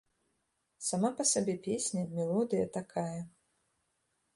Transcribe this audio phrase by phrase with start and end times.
[0.87, 3.21] Сама па сабе песня, мелодыя такая.